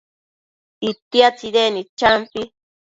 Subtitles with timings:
[0.89, 2.41] itia tsidecnid champi